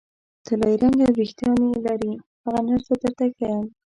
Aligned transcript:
طلايي 0.45 0.75
رنګه 0.83 1.07
وریښتان 1.09 1.59
لري، 1.85 2.13
هغه 2.43 2.59
نرسه 2.67 2.93
درته 3.01 3.25
ښیم. 3.35 3.63